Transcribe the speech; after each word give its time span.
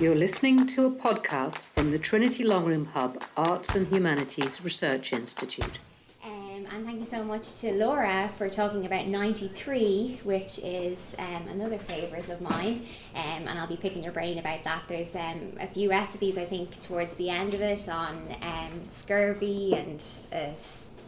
You're 0.00 0.14
listening 0.14 0.64
to 0.68 0.86
a 0.86 0.92
podcast 0.92 1.66
from 1.66 1.90
the 1.90 1.98
Trinity 1.98 2.44
Long 2.44 2.64
Room 2.64 2.86
Hub 2.86 3.20
Arts 3.36 3.74
and 3.74 3.84
Humanities 3.88 4.62
Research 4.62 5.12
Institute. 5.12 5.80
Um, 6.24 6.68
and 6.72 6.86
thank 6.86 7.00
you 7.00 7.04
so 7.04 7.24
much 7.24 7.56
to 7.62 7.72
Laura 7.72 8.30
for 8.38 8.48
talking 8.48 8.86
about 8.86 9.08
93, 9.08 10.20
which 10.22 10.60
is 10.60 10.98
um, 11.18 11.48
another 11.48 11.78
favourite 11.78 12.28
of 12.28 12.40
mine. 12.40 12.86
Um, 13.16 13.48
and 13.48 13.58
I'll 13.58 13.66
be 13.66 13.76
picking 13.76 14.04
your 14.04 14.12
brain 14.12 14.38
about 14.38 14.62
that. 14.62 14.84
There's 14.88 15.16
um, 15.16 15.54
a 15.58 15.66
few 15.66 15.90
recipes, 15.90 16.38
I 16.38 16.44
think, 16.44 16.80
towards 16.80 17.12
the 17.16 17.30
end 17.30 17.54
of 17.54 17.60
it 17.60 17.88
on 17.88 18.36
um, 18.40 18.82
scurvy 18.90 19.74
and 19.74 20.00
uh, 20.32 20.52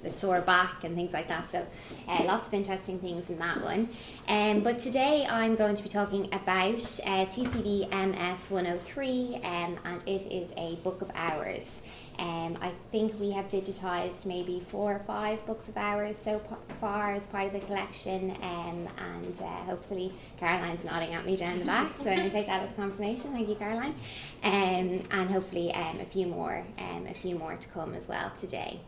the 0.03 0.11
sore 0.11 0.41
back 0.41 0.85
and 0.85 0.95
things 0.95 1.13
like 1.13 1.29
that. 1.29 1.51
So, 1.51 1.67
uh, 2.09 2.25
lots 2.25 2.49
of 2.49 2.55
interesting 2.55 2.99
things 2.99 3.29
in 3.29 3.39
that 3.39 3.63
one. 3.63 3.89
Um, 4.29 4.61
but 4.61 4.79
today 4.79 5.27
I'm 5.29 5.57
going 5.57 5.77
to 5.77 5.83
be 5.83 5.89
talking 5.89 6.27
about 6.27 7.01
uh, 7.07 7.27
TCD 7.27 7.91
MS 7.91 8.51
103, 8.51 9.41
um, 9.45 9.79
and 9.85 10.03
it 10.07 10.27
is 10.27 10.49
a 10.57 10.77
book 10.77 11.03
of 11.03 11.11
hours. 11.15 11.81
Um, 12.19 12.59
I 12.61 12.73
think 12.93 13.19
we 13.19 13.31
have 13.31 13.49
digitized 13.49 14.27
maybe 14.27 14.63
four 14.69 14.97
or 14.97 14.99
five 14.99 15.45
books 15.47 15.71
of 15.71 15.77
hours 15.79 16.19
so 16.19 16.43
far 16.79 17.15
as 17.15 17.27
part 17.27 17.47
of 17.47 17.53
the 17.55 17.61
collection, 17.61 18.37
um, 18.43 18.89
and 18.99 19.41
uh, 19.41 19.65
hopefully 19.65 20.13
Caroline's 20.37 20.85
nodding 20.85 21.15
at 21.15 21.25
me 21.25 21.37
down 21.37 21.61
the 21.61 21.65
back, 21.65 21.97
so 21.97 22.11
I'm 22.11 22.17
going 22.17 22.31
to 22.31 22.31
take 22.31 22.47
that 22.47 22.63
as 22.63 22.75
confirmation. 22.75 23.33
Thank 23.33 23.49
you, 23.49 23.55
Caroline, 23.55 23.95
um, 24.43 25.03
and 25.11 25.31
hopefully 25.31 25.73
um, 25.73 25.99
a 26.01 26.05
few 26.05 26.27
more, 26.27 26.63
um, 26.79 27.07
a 27.07 27.15
few 27.15 27.39
more 27.39 27.57
to 27.57 27.69
come 27.69 27.95
as 27.95 28.07
well 28.07 28.31
today. 28.39 28.81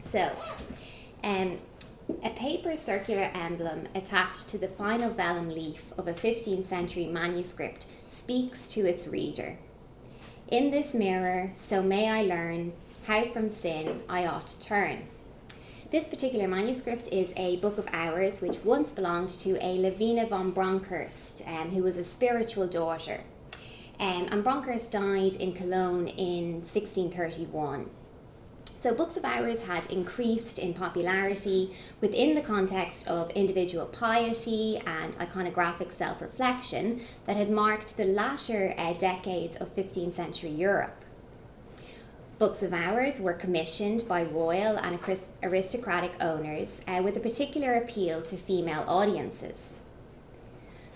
So, 0.00 0.30
um, 1.24 1.58
a 2.22 2.30
paper 2.30 2.76
circular 2.76 3.30
emblem 3.34 3.88
attached 3.94 4.48
to 4.48 4.58
the 4.58 4.68
final 4.68 5.10
vellum 5.10 5.50
leaf 5.50 5.82
of 5.98 6.08
a 6.08 6.14
15th 6.14 6.68
century 6.68 7.06
manuscript 7.06 7.86
speaks 8.08 8.68
to 8.68 8.86
its 8.86 9.06
reader. 9.06 9.58
In 10.48 10.70
this 10.70 10.94
mirror, 10.94 11.52
so 11.54 11.82
may 11.82 12.08
I 12.08 12.22
learn 12.22 12.72
how 13.06 13.26
from 13.26 13.50
sin 13.50 14.02
I 14.08 14.26
ought 14.26 14.46
to 14.46 14.60
turn. 14.60 15.08
This 15.90 16.06
particular 16.06 16.48
manuscript 16.48 17.08
is 17.08 17.32
a 17.36 17.56
book 17.56 17.78
of 17.78 17.88
hours 17.92 18.40
which 18.40 18.64
once 18.64 18.90
belonged 18.90 19.30
to 19.40 19.58
a 19.64 19.78
Lavina 19.78 20.26
von 20.26 20.50
Bronckhorst, 20.50 21.42
um, 21.46 21.70
who 21.70 21.82
was 21.82 21.96
a 21.96 22.04
spiritual 22.04 22.66
daughter. 22.66 23.20
Um, 23.98 24.28
and 24.30 24.44
Bronckhorst 24.44 24.90
died 24.90 25.36
in 25.36 25.54
Cologne 25.54 26.08
in 26.08 26.60
1631. 26.60 27.90
So, 28.80 28.94
books 28.94 29.16
of 29.16 29.24
hours 29.24 29.64
had 29.64 29.90
increased 29.90 30.56
in 30.56 30.72
popularity 30.72 31.74
within 32.00 32.36
the 32.36 32.40
context 32.40 33.08
of 33.08 33.30
individual 33.30 33.86
piety 33.86 34.80
and 34.86 35.14
iconographic 35.18 35.90
self 35.90 36.20
reflection 36.20 37.00
that 37.26 37.36
had 37.36 37.50
marked 37.50 37.96
the 37.96 38.04
latter 38.04 38.74
uh, 38.78 38.92
decades 38.92 39.56
of 39.56 39.74
15th 39.74 40.14
century 40.14 40.50
Europe. 40.50 41.04
Books 42.38 42.62
of 42.62 42.72
Hours 42.72 43.18
were 43.18 43.32
commissioned 43.32 44.06
by 44.06 44.22
royal 44.22 44.78
and 44.78 45.00
aristocratic 45.42 46.12
owners 46.20 46.80
uh, 46.86 47.00
with 47.02 47.16
a 47.16 47.20
particular 47.20 47.74
appeal 47.74 48.22
to 48.22 48.36
female 48.36 48.84
audiences. 48.86 49.80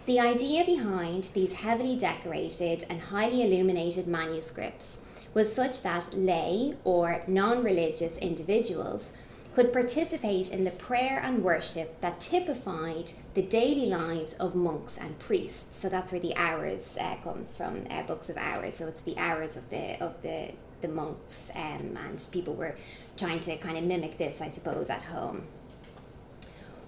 The 0.06 0.20
idea 0.20 0.64
behind 0.64 1.30
these 1.34 1.54
heavily 1.54 1.96
decorated 1.96 2.84
and 2.88 3.00
highly 3.00 3.42
illuminated 3.42 4.06
manuscripts 4.06 4.98
was 5.34 5.52
such 5.52 5.82
that 5.82 6.12
lay 6.12 6.76
or 6.84 7.22
non 7.26 7.62
religious 7.62 8.16
individuals 8.18 9.10
could 9.54 9.72
participate 9.72 10.50
in 10.50 10.64
the 10.64 10.70
prayer 10.70 11.20
and 11.22 11.44
worship 11.44 12.00
that 12.00 12.20
typified 12.20 13.12
the 13.34 13.42
daily 13.42 13.86
lives 13.86 14.32
of 14.34 14.54
monks 14.54 14.96
and 14.96 15.18
priests. 15.18 15.64
So 15.78 15.88
that's 15.90 16.10
where 16.10 16.20
the 16.20 16.34
hours 16.36 16.96
uh, 16.98 17.16
comes 17.16 17.52
from, 17.52 17.86
uh, 17.90 18.02
books 18.04 18.30
of 18.30 18.38
hours. 18.38 18.76
So 18.76 18.86
it's 18.86 19.02
the 19.02 19.18
hours 19.18 19.56
of 19.56 19.68
the 19.70 20.02
of 20.02 20.22
the 20.22 20.52
the 20.80 20.88
monks, 20.88 21.48
um, 21.54 21.96
and 22.06 22.26
people 22.32 22.54
were 22.54 22.76
trying 23.16 23.40
to 23.40 23.56
kind 23.56 23.78
of 23.78 23.84
mimic 23.84 24.18
this, 24.18 24.40
I 24.40 24.48
suppose, 24.48 24.90
at 24.90 25.02
home. 25.02 25.44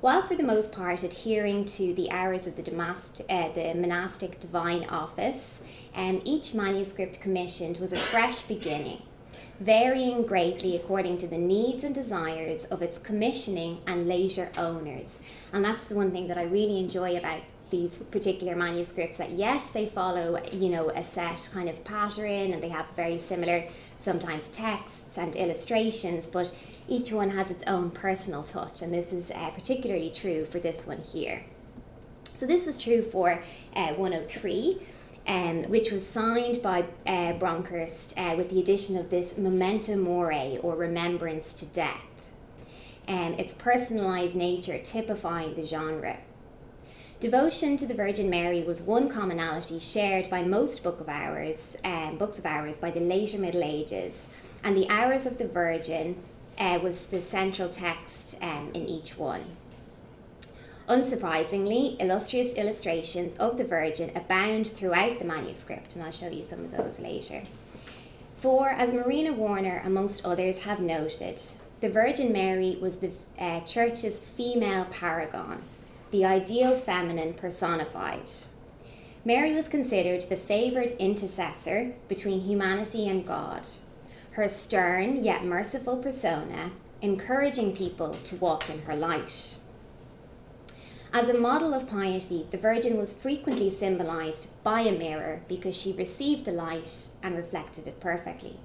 While 0.04 0.20
for 0.20 0.36
the 0.36 0.42
most 0.42 0.70
part 0.70 1.02
adhering 1.02 1.64
to 1.64 1.94
the 1.94 2.10
hours 2.10 2.46
of 2.46 2.56
the, 2.56 2.62
domast- 2.62 3.22
uh, 3.26 3.48
the 3.54 3.72
monastic 3.72 4.38
divine 4.38 4.84
office, 4.84 5.60
um, 5.94 6.20
each 6.26 6.52
manuscript 6.52 7.22
commissioned 7.22 7.78
was 7.78 7.90
a 7.90 7.96
fresh 7.96 8.42
beginning, 8.42 9.00
varying 9.60 10.26
greatly 10.26 10.76
according 10.76 11.16
to 11.18 11.26
the 11.26 11.38
needs 11.38 11.84
and 11.84 11.94
desires 11.94 12.66
of 12.66 12.82
its 12.82 12.98
commissioning 12.98 13.78
and 13.86 14.06
later 14.06 14.52
owners. 14.58 15.06
And 15.54 15.64
that's 15.64 15.84
the 15.84 15.94
one 15.94 16.10
thing 16.10 16.28
that 16.28 16.36
I 16.36 16.42
really 16.42 16.78
enjoy 16.80 17.16
about 17.16 17.40
these 17.74 17.98
particular 18.10 18.54
manuscripts 18.54 19.18
that 19.18 19.30
yes 19.32 19.70
they 19.70 19.86
follow 19.86 20.26
you 20.52 20.68
know 20.68 20.90
a 20.90 21.04
set 21.04 21.48
kind 21.52 21.68
of 21.68 21.76
pattern 21.84 22.52
and 22.52 22.62
they 22.62 22.68
have 22.68 22.86
very 22.94 23.18
similar 23.18 23.58
sometimes 24.04 24.48
texts 24.48 25.16
and 25.16 25.34
illustrations 25.34 26.26
but 26.26 26.52
each 26.88 27.12
one 27.12 27.30
has 27.30 27.50
its 27.50 27.64
own 27.66 27.90
personal 27.90 28.42
touch, 28.42 28.82
and 28.82 28.92
this 28.92 29.12
is 29.12 29.30
uh, 29.30 29.50
particularly 29.50 30.10
true 30.10 30.44
for 30.44 30.58
this 30.58 30.86
one 30.86 30.98
here. 30.98 31.44
So, 32.38 32.46
this 32.46 32.66
was 32.66 32.76
true 32.76 33.02
for 33.02 33.42
uh, 33.74 33.94
103. 33.94 34.80
Um, 35.26 35.62
which 35.70 35.90
was 35.90 36.06
signed 36.06 36.62
by 36.62 36.84
uh, 37.06 37.32
uh, 37.40 38.34
with 38.36 38.50
the 38.50 38.60
addition 38.60 38.98
of 38.98 39.08
this 39.08 39.38
memento 39.38 39.96
mori 39.96 40.58
or 40.58 40.76
remembrance 40.76 41.54
to 41.54 41.64
death, 41.64 42.04
and 43.08 43.40
its 43.40 43.54
personalized 43.54 44.34
nature 44.34 44.78
typifying 44.78 45.54
the 45.54 45.64
genre. 45.64 46.18
Devotion 47.24 47.78
to 47.78 47.86
the 47.86 47.94
Virgin 47.94 48.28
Mary 48.28 48.62
was 48.62 48.82
one 48.82 49.08
commonality 49.08 49.78
shared 49.78 50.28
by 50.28 50.42
most 50.42 50.82
book 50.82 51.00
of 51.00 51.08
hours, 51.08 51.74
um, 51.82 52.18
books 52.18 52.38
of 52.38 52.44
hours 52.44 52.76
by 52.76 52.90
the 52.90 53.00
later 53.00 53.38
Middle 53.38 53.64
Ages, 53.64 54.26
and 54.62 54.76
the 54.76 54.86
hours 54.90 55.24
of 55.24 55.38
the 55.38 55.48
Virgin 55.48 56.22
uh, 56.58 56.78
was 56.82 57.06
the 57.06 57.22
central 57.22 57.70
text 57.70 58.36
um, 58.42 58.70
in 58.74 58.84
each 58.84 59.16
one. 59.16 59.40
Unsurprisingly, 60.86 61.98
illustrious 61.98 62.52
illustrations 62.56 63.34
of 63.38 63.56
the 63.56 63.64
Virgin 63.64 64.14
abound 64.14 64.66
throughout 64.66 65.18
the 65.18 65.24
manuscript, 65.24 65.96
and 65.96 66.04
I'll 66.04 66.12
show 66.12 66.28
you 66.28 66.44
some 66.44 66.60
of 66.60 66.76
those 66.76 66.98
later. 66.98 67.42
For, 68.42 68.68
as 68.68 68.92
Marina 68.92 69.32
Warner, 69.32 69.80
amongst 69.82 70.26
others, 70.26 70.64
have 70.64 70.78
noted, 70.78 71.40
the 71.80 71.88
Virgin 71.88 72.34
Mary 72.34 72.76
was 72.82 72.96
the 72.96 73.12
uh, 73.38 73.60
Church's 73.60 74.18
female 74.18 74.84
paragon, 74.90 75.62
the 76.14 76.24
ideal 76.24 76.78
feminine 76.78 77.34
personified. 77.34 78.30
Mary 79.24 79.52
was 79.52 79.66
considered 79.66 80.22
the 80.22 80.36
favoured 80.36 80.92
intercessor 80.92 81.92
between 82.06 82.42
humanity 82.42 83.08
and 83.08 83.26
God 83.26 83.66
her 84.34 84.48
stern 84.48 85.24
yet 85.24 85.44
merciful 85.44 85.96
persona, 85.96 86.70
encouraging 87.02 87.74
people 87.74 88.14
to 88.24 88.36
walk 88.36 88.70
in 88.70 88.82
her 88.82 88.94
light. 88.94 89.56
As 91.12 91.28
a 91.28 91.34
model 91.34 91.74
of 91.74 91.88
piety, 91.88 92.46
the 92.52 92.58
Virgin 92.58 92.96
was 92.96 93.12
frequently 93.12 93.68
symbolized 93.68 94.46
by 94.62 94.82
a 94.82 94.96
mirror 94.96 95.42
because 95.48 95.76
she 95.76 95.92
received 95.92 96.44
the 96.44 96.52
light 96.52 97.08
and 97.24 97.36
reflected 97.36 97.88
it 97.88 97.98
perfectly. 97.98 98.60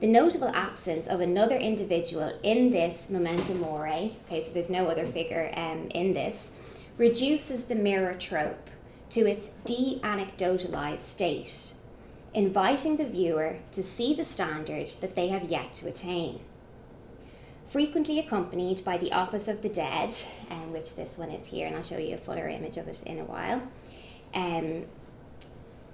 The 0.00 0.06
notable 0.06 0.48
absence 0.48 1.06
of 1.06 1.20
another 1.20 1.56
individual 1.56 2.38
in 2.42 2.70
this 2.70 3.08
memento 3.08 3.54
mori, 3.54 4.16
okay, 4.26 4.44
so 4.44 4.50
there's 4.52 4.68
no 4.68 4.88
other 4.88 5.06
figure 5.06 5.50
um, 5.56 5.88
in 5.90 6.12
this, 6.12 6.50
reduces 6.98 7.64
the 7.64 7.74
mirror 7.74 8.14
trope 8.14 8.68
to 9.10 9.26
its 9.26 9.48
de 9.64 10.00
anecdotalized 10.02 11.00
state 11.00 11.72
inviting 12.36 12.98
the 12.98 13.04
viewer 13.06 13.56
to 13.72 13.82
see 13.82 14.12
the 14.14 14.24
standard 14.24 14.88
that 15.00 15.16
they 15.16 15.28
have 15.28 15.44
yet 15.44 15.72
to 15.72 15.88
attain. 15.88 16.38
Frequently 17.66 18.18
accompanied 18.18 18.84
by 18.84 18.98
the 18.98 19.10
Office 19.10 19.48
of 19.48 19.62
the 19.62 19.70
Dead, 19.70 20.14
um, 20.50 20.70
which 20.70 20.94
this 20.94 21.16
one 21.16 21.30
is 21.30 21.48
here, 21.48 21.66
and 21.66 21.74
I'll 21.74 21.82
show 21.82 21.96
you 21.96 22.14
a 22.14 22.18
fuller 22.18 22.46
image 22.46 22.76
of 22.76 22.86
it 22.88 23.02
in 23.04 23.18
a 23.18 23.24
while. 23.24 23.62
Um, 24.34 24.84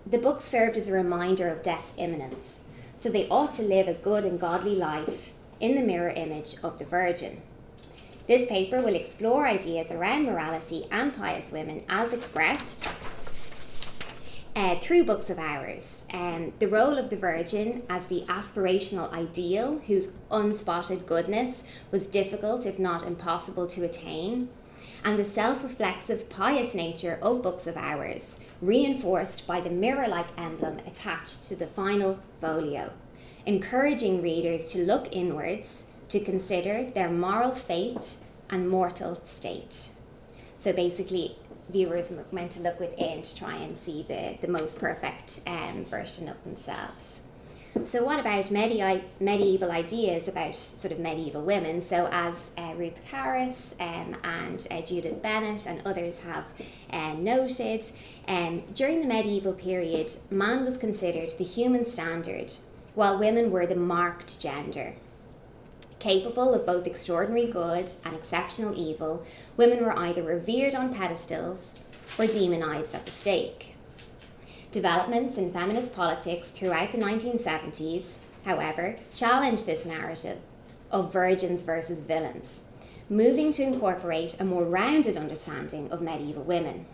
the 0.05 0.19
book 0.19 0.41
served 0.41 0.77
as 0.77 0.89
a 0.89 0.93
reminder 0.93 1.49
of 1.49 1.63
death's 1.63 1.93
imminence, 1.97 2.57
so 3.03 3.09
they 3.09 3.29
ought 3.29 3.53
to 3.53 3.63
live 3.63 3.89
a 3.89 3.95
good 3.95 4.25
and 4.25 4.39
godly 4.39 4.77
life 4.77 5.33
in 5.61 5.75
the 5.75 5.83
mirror 5.83 6.11
image 6.11 6.57
of 6.63 6.79
the 6.79 6.85
Virgin. 6.85 7.43
This 8.29 8.47
paper 8.49 8.81
will 8.81 8.95
explore 8.95 9.47
ideas 9.47 9.91
around 9.91 10.25
morality 10.25 10.87
and 10.91 11.15
pious 11.15 11.51
women 11.51 11.83
as 11.89 12.13
expressed 12.13 12.95
uh, 14.55 14.79
through 14.81 15.05
books 15.05 15.31
of 15.31 15.39
hours. 15.39 15.97
Um, 16.13 16.53
the 16.59 16.69
role 16.69 16.99
of 16.99 17.11
the 17.11 17.17
Virgin 17.17 17.83
as 17.89 18.07
the 18.07 18.23
aspirational 18.29 19.13
ideal, 19.13 19.81
whose 19.87 20.09
unspotted 20.31 21.07
goodness 21.07 21.63
was 21.91 22.07
difficult, 22.07 22.67
if 22.67 22.79
not 22.79 23.03
impossible, 23.03 23.67
to 23.69 23.85
attain, 23.85 24.49
and 25.05 25.19
the 25.19 25.25
self 25.25 25.63
reflexive, 25.63 26.29
pious 26.29 26.75
nature 26.75 27.19
of 27.23 27.43
books 27.43 27.67
of 27.67 27.77
hours, 27.77 28.37
reinforced 28.63 29.47
by 29.47 29.61
the 29.61 29.69
mirror 29.69 30.07
like 30.07 30.29
emblem 30.39 30.79
attached 30.87 31.49
to 31.49 31.57
the 31.57 31.67
final 31.67 32.21
folio, 32.41 32.93
encouraging 33.45 34.23
readers 34.23 34.71
to 34.71 34.79
look 34.79 35.09
inwards 35.11 35.83
to 36.09 36.21
consider 36.21 36.89
their 36.95 37.11
moral 37.11 37.51
fate 37.51 38.17
and 38.49 38.71
mortal 38.71 39.21
state. 39.27 39.91
So 40.59 40.73
basically, 40.73 41.37
viewers 41.69 42.13
meant 42.31 42.53
to 42.53 42.61
look 42.61 42.79
within 42.79 43.23
to 43.23 43.35
try 43.35 43.57
and 43.57 43.77
see 43.85 44.05
the, 44.07 44.39
the 44.41 44.49
most 44.49 44.79
perfect 44.79 45.41
um, 45.47 45.85
version 45.85 46.29
of 46.29 46.43
themselves. 46.45 47.22
So, 47.87 48.05
what 48.05 48.21
about 48.21 48.51
medi- 48.51 49.03
medieval 49.19 49.71
ideas 49.71 50.29
about 50.29 50.57
sort 50.57 50.93
of 50.93 50.99
medieval 50.99 51.41
women? 51.41 51.83
So, 51.87 52.07
as 52.13 52.51
uh, 52.59 52.75
Ruth 52.77 53.03
Karras 53.11 53.73
um, 53.81 54.15
and 54.23 54.67
uh, 54.71 54.83
Judith 54.83 55.23
Bennett 55.23 55.67
and 55.67 55.81
others 55.87 56.19
have 56.19 56.45
uh, 56.91 57.15
noted, 57.15 57.87
um, 58.29 58.63
during 58.75 59.01
the 59.01 59.07
medieval 59.07 59.55
period, 59.55 60.13
man 60.31 60.67
was 60.67 60.77
considered 60.77 61.33
the 61.39 61.45
human 61.45 61.87
standard, 61.87 62.53
while 62.95 63.19
women 63.19 63.51
were 63.51 63.67
the 63.67 63.75
marked 63.75 64.39
gender. 64.39 64.93
Capable 65.99 66.53
of 66.53 66.67
both 66.67 66.87
extraordinary 66.87 67.47
good 67.51 67.91
and 68.05 68.15
exceptional 68.15 68.77
evil, 68.77 69.25
women 69.57 69.83
were 69.83 69.99
either 69.99 70.23
revered 70.23 70.75
on 70.75 70.93
pedestals 70.95 71.71
or 72.19 72.27
demonized 72.27 72.95
at 72.95 73.07
the 73.07 73.13
stake. 73.13 73.72
Developments 74.73 75.37
in 75.37 75.53
feminist 75.53 75.95
politics 75.95 76.49
throughout 76.49 76.93
the 76.93 76.99
1970s, 76.99 78.05
however, 78.47 78.97
challenged 79.13 79.67
this 79.67 79.85
narrative 79.85 80.39
of 80.91 81.13
virgins 81.13 81.61
versus 81.61 81.99
villains, 81.99 82.49
moving 83.11 83.53
to 83.53 83.63
incorporate 83.63 84.41
a 84.41 84.45
more 84.45 84.65
rounded 84.65 85.19
understanding 85.19 85.91
of 85.91 86.01
medieval 86.01 86.43
women. 86.43 86.87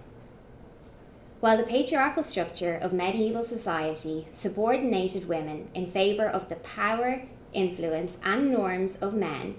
While 1.39 1.57
the 1.57 1.63
patriarchal 1.63 2.25
structure 2.25 2.75
of 2.75 2.93
medieval 2.93 3.45
society 3.45 4.27
subordinated 4.33 5.29
women 5.29 5.69
in 5.73 5.93
favour 5.93 6.27
of 6.27 6.49
the 6.49 6.57
power 6.57 7.23
influence, 7.53 8.19
and 8.25 8.51
norms 8.51 8.97
of 8.97 9.15
men, 9.15 9.55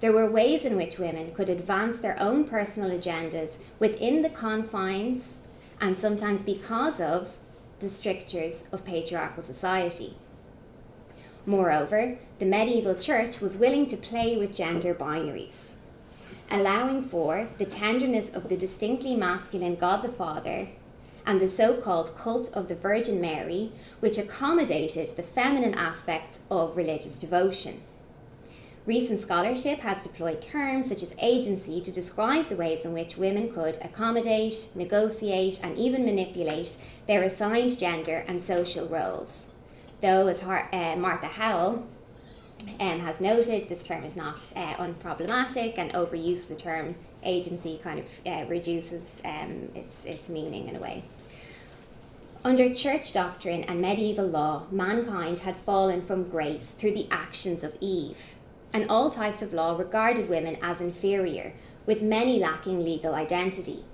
there 0.00 0.12
were 0.12 0.30
ways 0.30 0.64
in 0.64 0.76
which 0.76 0.98
women 0.98 1.34
could 1.34 1.50
advance 1.50 1.98
their 1.98 2.18
own 2.18 2.44
personal 2.44 2.90
agendas 2.90 3.50
within 3.78 4.22
the 4.22 4.30
confines 4.30 5.40
and 5.78 5.98
sometimes 5.98 6.42
because 6.42 7.00
of 7.02 7.32
the 7.80 7.88
strictures 7.88 8.64
of 8.72 8.84
patriarchal 8.84 9.42
society. 9.42 10.16
Moreover, 11.46 12.18
the 12.38 12.46
medieval 12.46 12.94
church 12.94 13.40
was 13.40 13.56
willing 13.56 13.86
to 13.86 13.96
play 13.96 14.36
with 14.36 14.54
gender 14.54 14.94
binaries, 14.94 15.74
allowing 16.50 17.02
for 17.02 17.48
the 17.58 17.64
tenderness 17.64 18.30
of 18.30 18.48
the 18.48 18.56
distinctly 18.56 19.16
masculine 19.16 19.76
God 19.76 20.02
the 20.02 20.08
Father 20.08 20.68
and 21.26 21.40
the 21.40 21.48
so 21.48 21.74
called 21.74 22.16
cult 22.16 22.52
of 22.52 22.68
the 22.68 22.74
Virgin 22.74 23.20
Mary, 23.20 23.72
which 24.00 24.18
accommodated 24.18 25.10
the 25.10 25.22
feminine 25.22 25.74
aspects 25.74 26.38
of 26.50 26.76
religious 26.76 27.18
devotion. 27.18 27.82
Recent 28.86 29.20
scholarship 29.20 29.80
has 29.80 30.02
deployed 30.02 30.40
terms 30.40 30.88
such 30.88 31.02
as 31.02 31.14
agency 31.20 31.82
to 31.82 31.92
describe 31.92 32.48
the 32.48 32.56
ways 32.56 32.84
in 32.84 32.94
which 32.94 33.18
women 33.18 33.52
could 33.52 33.76
accommodate, 33.82 34.70
negotiate, 34.74 35.60
and 35.62 35.76
even 35.76 36.04
manipulate 36.04 36.78
their 37.06 37.22
assigned 37.22 37.78
gender 37.78 38.24
and 38.26 38.42
social 38.42 38.86
roles. 38.88 39.42
Though, 40.00 40.28
as 40.28 40.42
uh, 40.42 40.96
Martha 40.96 41.26
Howell 41.26 41.86
um, 42.80 43.00
has 43.00 43.20
noted, 43.20 43.68
this 43.68 43.82
term 43.82 44.02
is 44.04 44.16
not 44.16 44.36
uh, 44.56 44.74
unproblematic, 44.76 45.76
and 45.76 45.92
overuse 45.92 46.44
of 46.44 46.48
the 46.48 46.56
term 46.56 46.94
agency 47.22 47.78
kind 47.82 47.98
of 47.98 48.06
uh, 48.26 48.46
reduces 48.48 49.20
um, 49.26 49.68
its, 49.74 50.04
its 50.06 50.28
meaning 50.30 50.68
in 50.68 50.76
a 50.76 50.80
way. 50.80 51.04
Under 52.42 52.72
church 52.72 53.12
doctrine 53.12 53.64
and 53.64 53.82
medieval 53.82 54.26
law, 54.26 54.62
mankind 54.70 55.40
had 55.40 55.56
fallen 55.56 56.06
from 56.06 56.30
grace 56.30 56.70
through 56.70 56.92
the 56.92 57.06
actions 57.10 57.62
of 57.62 57.76
Eve, 57.80 58.16
and 58.72 58.88
all 58.88 59.10
types 59.10 59.42
of 59.42 59.52
law 59.52 59.76
regarded 59.76 60.28
women 60.28 60.56
as 60.62 60.80
inferior, 60.80 61.52
with 61.86 62.02
many 62.02 62.38
lacking 62.38 62.84
legal 62.84 63.14
identity. 63.14 63.84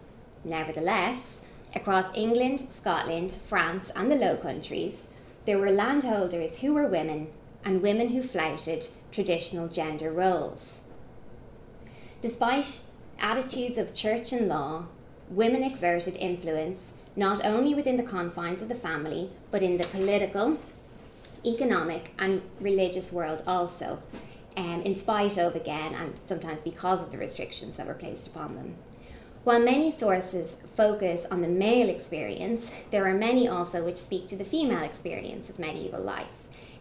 Nevertheless, 0.45 1.37
across 1.75 2.07
England, 2.15 2.61
Scotland, 2.71 3.39
France, 3.49 3.91
and 3.97 4.11
the 4.11 4.17
Low 4.17 4.37
Countries, 4.37 5.07
there 5.45 5.59
were 5.59 5.71
landholders 5.71 6.59
who 6.59 6.75
were 6.75 6.87
women 6.87 7.29
and 7.65 7.83
women 7.83 8.09
who 8.09 8.23
flouted 8.23 8.89
traditional 9.13 9.69
gender 9.69 10.11
roles. 10.13 10.81
Despite 12.21 12.83
attitudes 13.19 13.79
of 13.79 13.95
church 13.95 14.33
and 14.33 14.49
law, 14.49 14.87
women 15.29 15.63
exerted 15.63 16.17
influence 16.17 16.91
not 17.17 17.45
only 17.45 17.75
within 17.75 17.97
the 17.97 18.03
confines 18.03 18.61
of 18.61 18.69
the 18.69 18.75
family, 18.75 19.31
but 19.51 19.63
in 19.63 19.79
the 19.79 19.87
political, 19.87 20.59
economic, 21.45 22.11
and 22.19 22.43
religious 22.61 23.11
world 23.11 23.43
also, 23.47 24.03
um, 24.57 24.83
in 24.83 24.99
spite 24.99 25.37
of, 25.39 25.55
again, 25.55 25.95
and 25.95 26.15
sometimes 26.27 26.63
because 26.63 27.03
of 27.03 27.13
the 27.13 27.19
restrictions 27.19 27.77
that 27.77 27.87
were 27.87 27.95
placed 27.95 28.27
upon 28.27 28.57
them. 28.57 28.77
While 29.45 29.61
many 29.61 29.97
sources 29.97 30.57
focus 30.75 31.25
on 31.31 31.41
the 31.41 31.49
male 31.49 31.89
experience, 31.89 32.73
there 32.91 33.07
are 33.07 33.15
many 33.15 33.47
also 33.47 33.85
which 33.85 33.99
speak 33.99 34.27
to 34.29 34.37
the 34.37 34.45
female 34.45 34.83
experience 34.83 35.49
of 35.49 35.59
medieval 35.59 36.01
life, 36.01 36.27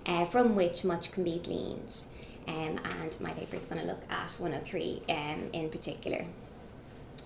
uh, 0.05 0.25
from 0.25 0.55
which 0.55 0.83
much 0.83 1.11
can 1.11 1.23
be 1.23 1.37
gleaned. 1.37 2.05
Um, 2.47 2.79
and 3.01 3.19
my 3.21 3.31
paper 3.31 3.55
is 3.55 3.65
going 3.65 3.81
to 3.81 3.87
look 3.87 4.03
at 4.09 4.31
103 4.31 5.03
um, 5.09 5.49
in 5.53 5.69
particular. 5.69 6.25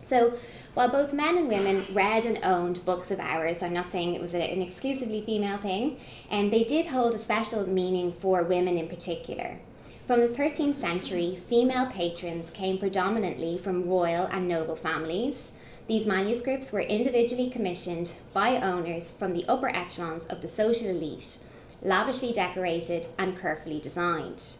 So, 0.06 0.34
while 0.74 0.90
both 0.90 1.14
men 1.14 1.38
and 1.38 1.48
women 1.48 1.86
read 1.94 2.26
and 2.26 2.40
owned 2.44 2.84
books 2.84 3.12
of 3.12 3.20
hours, 3.20 3.62
I'm 3.62 3.74
not 3.74 3.92
saying 3.92 4.16
it 4.16 4.22
was 4.22 4.34
a, 4.34 4.42
an 4.42 4.62
exclusively 4.62 5.22
female 5.22 5.58
thing, 5.58 6.00
and 6.32 6.52
they 6.52 6.64
did 6.64 6.88
hold 6.88 7.14
a 7.14 7.20
special 7.20 7.68
meaning 7.68 8.14
for 8.14 8.44
women 8.44 8.78
in 8.78 8.88
particular. 8.88 9.60
From 10.10 10.22
the 10.22 10.28
13th 10.28 10.82
century, 10.82 11.38
female 11.48 11.86
patrons 11.86 12.50
came 12.50 12.80
predominantly 12.80 13.60
from 13.60 13.88
royal 13.88 14.26
and 14.26 14.48
noble 14.48 14.76
families. 14.76 15.52
These 15.88 16.08
manuscripts 16.08 16.72
were 16.72 16.80
individually 16.80 17.48
commissioned 17.52 18.14
by 18.34 18.60
owners 18.60 19.12
from 19.12 19.34
the 19.34 19.46
upper 19.48 19.70
echelons 19.70 20.26
of 20.26 20.42
the 20.42 20.48
social 20.48 20.88
elite, 20.88 21.38
lavishly 21.84 22.34
decorated 22.34 23.10
and 23.20 23.40
carefully 23.40 23.80
designed. 23.80 24.54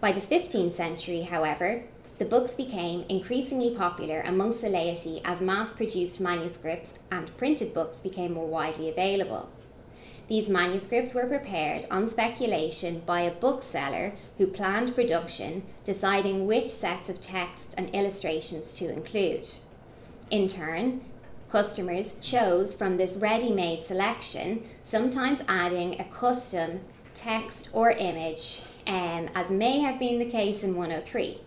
By 0.00 0.12
the 0.12 0.20
15th 0.20 0.76
century, 0.76 1.22
however, 1.22 1.82
the 2.20 2.24
books 2.24 2.52
became 2.52 3.04
increasingly 3.08 3.74
popular 3.74 4.20
amongst 4.20 4.60
the 4.60 4.68
laity 4.68 5.20
as 5.24 5.40
mass 5.40 5.72
produced 5.72 6.20
manuscripts 6.20 6.92
and 7.10 7.36
printed 7.36 7.74
books 7.74 7.96
became 7.96 8.34
more 8.34 8.46
widely 8.46 8.88
available. 8.88 9.48
These 10.30 10.48
manuscripts 10.48 11.12
were 11.12 11.26
prepared 11.26 11.86
on 11.90 12.08
speculation 12.08 13.02
by 13.04 13.22
a 13.22 13.32
bookseller 13.32 14.12
who 14.38 14.46
planned 14.46 14.94
production, 14.94 15.64
deciding 15.84 16.46
which 16.46 16.70
sets 16.70 17.08
of 17.08 17.20
texts 17.20 17.66
and 17.76 17.90
illustrations 17.90 18.72
to 18.74 18.88
include. 18.88 19.48
In 20.30 20.46
turn, 20.46 21.00
customers 21.50 22.14
chose 22.20 22.76
from 22.76 22.96
this 22.96 23.14
ready 23.14 23.50
made 23.50 23.84
selection, 23.84 24.62
sometimes 24.84 25.42
adding 25.48 26.00
a 26.00 26.04
custom 26.04 26.82
text 27.12 27.68
or 27.72 27.90
image, 27.90 28.62
um, 28.86 29.28
as 29.34 29.50
may 29.50 29.80
have 29.80 29.98
been 29.98 30.20
the 30.20 30.30
case 30.30 30.62
in 30.62 30.76
103. 30.76 31.40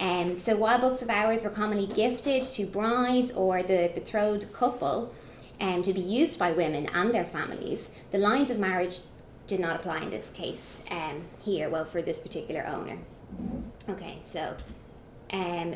Um, 0.00 0.36
so 0.36 0.54
while 0.54 0.78
books 0.78 1.00
of 1.00 1.08
hours 1.08 1.44
were 1.44 1.50
commonly 1.50 1.86
gifted 1.86 2.42
to 2.42 2.66
brides 2.66 3.32
or 3.32 3.62
the 3.62 3.90
betrothed 3.94 4.52
couple 4.52 5.14
um, 5.60 5.82
to 5.82 5.92
be 5.92 6.00
used 6.00 6.38
by 6.38 6.52
women 6.52 6.86
and 6.94 7.12
their 7.12 7.24
families, 7.24 7.88
the 8.10 8.18
lines 8.18 8.50
of 8.50 8.58
marriage 8.58 8.98
did 9.46 9.60
not 9.60 9.76
apply 9.76 10.02
in 10.02 10.10
this 10.10 10.30
case 10.30 10.82
um, 10.90 11.22
here, 11.42 11.68
well, 11.68 11.84
for 11.84 12.02
this 12.02 12.18
particular 12.18 12.66
owner. 12.66 12.98
Okay, 13.88 14.18
so 14.30 14.56
um, 15.32 15.74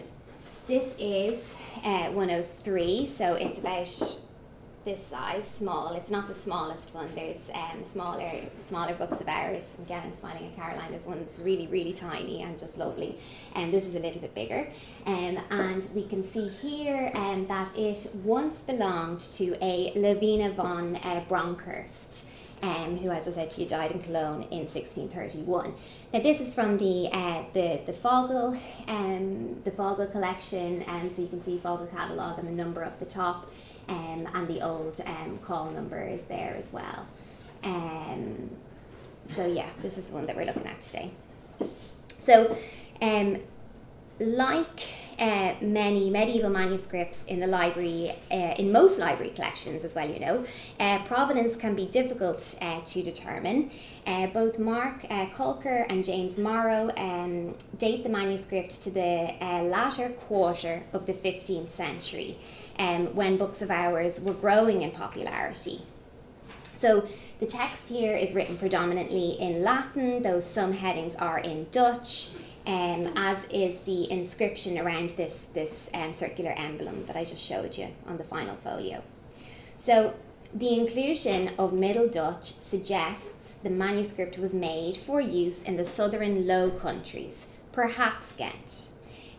this 0.66 0.94
is 0.98 1.56
uh, 1.84 2.10
103, 2.10 3.06
so 3.06 3.34
it's 3.34 3.58
about 3.58 4.18
this 4.84 5.04
size, 5.06 5.44
small. 5.46 5.94
It's 5.94 6.10
not 6.10 6.28
the 6.28 6.34
smallest 6.34 6.94
one. 6.94 7.08
There's 7.14 7.40
um, 7.54 7.84
smaller 7.84 8.30
smaller 8.66 8.94
books 8.94 9.20
of 9.20 9.28
hours. 9.28 9.62
Again, 9.84 10.12
smiling 10.18 10.46
at 10.46 10.56
Caroline. 10.56 10.92
This 10.92 11.06
one's 11.06 11.38
really, 11.38 11.66
really 11.68 11.92
tiny 11.92 12.42
and 12.42 12.58
just 12.58 12.76
lovely. 12.78 13.18
And 13.54 13.72
this 13.72 13.84
is 13.84 13.94
a 13.94 13.98
little 13.98 14.20
bit 14.20 14.34
bigger. 14.34 14.68
Um, 15.06 15.38
and 15.50 15.88
we 15.94 16.04
can 16.06 16.24
see 16.24 16.48
here 16.48 17.12
um, 17.14 17.46
that 17.46 17.76
it 17.76 18.08
once 18.24 18.60
belonged 18.62 19.20
to 19.20 19.56
a 19.62 19.92
Lavina 19.94 20.50
von 20.52 20.96
uh. 20.96 21.20
Um, 22.64 22.96
who, 22.96 23.10
as 23.10 23.26
I 23.26 23.32
said 23.32 23.58
you, 23.58 23.66
died 23.66 23.90
in 23.90 24.00
Cologne 24.00 24.42
in 24.52 24.68
1631. 24.68 25.74
Now, 26.12 26.20
this 26.20 26.40
is 26.40 26.54
from 26.54 26.78
the 26.78 27.08
uh, 27.12 27.42
the 27.54 27.80
the 27.86 27.92
Fagel 27.92 28.56
um, 28.86 29.60
the 29.64 29.72
Fagel 29.72 30.06
collection, 30.12 30.82
and 30.82 31.08
um, 31.08 31.16
so 31.16 31.22
you 31.22 31.28
can 31.28 31.44
see 31.44 31.58
Fagel 31.58 31.90
catalogue 31.90 32.38
and 32.38 32.46
the 32.46 32.52
number 32.52 32.84
up 32.84 33.00
the 33.00 33.06
top 33.06 33.50
um, 33.88 34.28
and 34.34 34.48
the 34.48 34.60
old 34.60 35.00
um, 35.06 35.38
call 35.44 35.70
number 35.70 36.02
is 36.02 36.22
there 36.22 36.56
as 36.56 36.72
well. 36.72 37.06
Um, 37.64 38.50
so 39.26 39.46
yeah, 39.46 39.68
this 39.80 39.98
is 39.98 40.06
the 40.06 40.12
one 40.12 40.26
that 40.26 40.36
we're 40.36 40.46
looking 40.46 40.66
at 40.66 40.80
today. 40.80 41.12
So, 42.18 42.56
um, 43.00 43.38
like 44.20 44.88
uh, 45.18 45.54
many 45.60 46.10
medieval 46.10 46.50
manuscripts 46.50 47.24
in 47.24 47.40
the 47.40 47.46
library, 47.46 48.14
uh, 48.30 48.54
in 48.58 48.70
most 48.72 48.98
library 48.98 49.30
collections 49.30 49.84
as 49.84 49.94
well, 49.94 50.08
you 50.08 50.20
know, 50.20 50.44
uh, 50.78 51.02
provenance 51.04 51.56
can 51.56 51.74
be 51.74 51.86
difficult 51.86 52.56
uh, 52.60 52.80
to 52.82 53.02
determine. 53.02 53.70
Uh, 54.06 54.26
both 54.28 54.58
Mark 54.58 55.04
uh, 55.10 55.26
Colker 55.26 55.86
and 55.88 56.04
James 56.04 56.36
Marrow 56.36 56.90
um, 56.96 57.54
date 57.78 58.02
the 58.02 58.08
manuscript 58.08 58.82
to 58.82 58.90
the 58.90 59.34
latter 59.40 60.10
quarter 60.10 60.82
of 60.92 61.06
the 61.06 61.12
15th 61.12 61.70
century. 61.70 62.36
Um, 62.78 63.14
when 63.14 63.36
books 63.36 63.62
of 63.62 63.70
hours 63.70 64.20
were 64.20 64.34
growing 64.34 64.82
in 64.82 64.90
popularity. 64.90 65.82
So 66.76 67.06
the 67.38 67.46
text 67.46 67.88
here 67.88 68.16
is 68.16 68.34
written 68.34 68.56
predominantly 68.56 69.40
in 69.40 69.62
Latin, 69.62 70.22
though 70.22 70.40
some 70.40 70.72
headings 70.72 71.14
are 71.16 71.38
in 71.38 71.66
Dutch, 71.70 72.30
um, 72.66 73.12
as 73.16 73.44
is 73.50 73.80
the 73.80 74.10
inscription 74.10 74.78
around 74.78 75.10
this, 75.10 75.46
this 75.54 75.88
um, 75.94 76.12
circular 76.14 76.52
emblem 76.56 77.06
that 77.06 77.16
I 77.16 77.24
just 77.24 77.42
showed 77.42 77.76
you 77.76 77.88
on 78.06 78.16
the 78.16 78.24
final 78.24 78.56
folio. 78.56 79.02
So 79.76 80.14
the 80.54 80.78
inclusion 80.78 81.52
of 81.58 81.72
Middle 81.72 82.08
Dutch 82.08 82.58
suggests 82.58 83.54
the 83.62 83.70
manuscript 83.70 84.38
was 84.38 84.52
made 84.52 84.96
for 84.96 85.20
use 85.20 85.62
in 85.62 85.76
the 85.76 85.86
southern 85.86 86.46
Low 86.46 86.70
Countries, 86.70 87.46
perhaps 87.72 88.32
Ghent. 88.32 88.88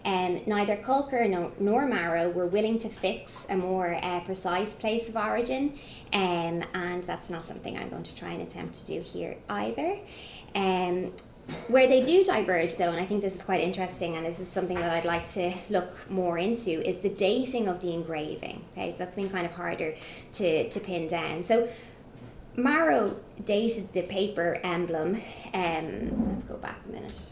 Um, 0.06 0.42
neither 0.46 0.76
Colker 0.76 1.30
nor, 1.30 1.52
nor 1.60 1.86
Marrow 1.88 2.30
were 2.30 2.48
willing 2.48 2.78
to 2.80 2.90
fix 2.90 3.46
a 3.50 3.56
more 3.56 3.98
uh, 4.02 4.20
precise 4.22 4.74
place 4.74 5.08
of 5.08 5.16
origin, 5.16 5.74
um, 6.12 6.64
and 6.74 7.04
that's 7.06 7.30
not 7.30 7.48
something 7.48 7.78
I'm 7.78 7.90
going 7.90 8.04
to 8.04 8.16
try 8.16 8.32
and 8.32 8.42
attempt 8.42 8.76
to 8.76 8.86
do 8.86 9.00
here 9.00 9.38
either. 9.50 10.00
Um, 10.56 11.14
where 11.68 11.88
they 11.88 12.02
do 12.04 12.24
diverge, 12.24 12.78
though, 12.78 12.90
and 12.90 13.00
I 13.00 13.06
think 13.06 13.22
this 13.22 13.36
is 13.36 13.44
quite 13.44 13.62
interesting, 13.62 14.16
and 14.16 14.26
this 14.26 14.40
is 14.40 14.48
something 14.50 14.80
that 14.80 14.90
I'd 14.90 15.06
like 15.06 15.28
to 15.28 15.54
look 15.70 16.10
more 16.10 16.38
into, 16.38 16.88
is 16.88 17.00
the 17.00 17.10
dating 17.10 17.68
of 17.68 17.82
the 17.82 17.94
engraving. 17.94 18.64
Okay, 18.72 18.92
so 18.92 18.98
that's 18.98 19.16
been 19.16 19.30
kind 19.30 19.46
of 19.46 19.52
harder 19.52 19.94
to, 20.34 20.70
to 20.70 20.80
pin 20.80 21.08
down. 21.08 21.44
So 21.44 21.68
Marrow 22.56 23.18
dated 23.44 23.92
the 23.94 24.04
paper 24.04 24.60
emblem. 24.64 25.22
Um, 25.54 26.30
let's 26.30 26.46
go 26.46 26.56
back 26.58 26.80
a 26.88 26.92
minute. 26.92 27.30